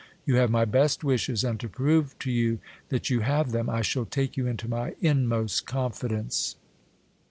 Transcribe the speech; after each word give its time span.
You 0.25 0.37
have 0.37 0.49
my 0.49 0.65
best 0.65 1.03
wishes; 1.03 1.43
and 1.43 1.59
to 1.59 1.69
prove 1.69 2.17
to 2.17 2.31
you 2.31 2.57
that 2.89 3.11
you 3.11 3.19
have 3.19 3.51
them, 3.51 3.69
I 3.69 3.83
shall 3.83 4.05
take 4.07 4.35
you 4.35 4.47
into 4.47 4.67
my 4.67 4.95
inmost 4.99 5.67
confidence. 5.67 6.55